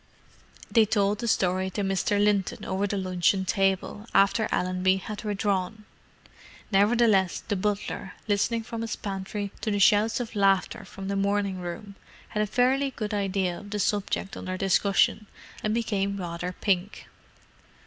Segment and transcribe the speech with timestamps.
[0.71, 2.17] They told the story to Mr.
[2.19, 5.85] Linton over the luncheon table, after Allenby had withdrawn.
[6.71, 11.59] Nevertheless, the butler, listening from his pantry to the shouts of laughter from the morning
[11.59, 11.93] room,
[12.29, 15.27] had a fairly good idea of the subject under discussion,
[15.63, 17.07] and became rather pink.